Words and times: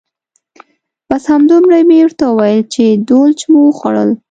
بس 1.09 1.23
همدومره 1.31 1.77
مې 1.89 1.99
ورته 2.03 2.23
وویل 2.27 2.61
چې 2.73 2.85
دولچ 3.09 3.39
مو 3.51 3.59
وخوړل. 3.65 4.09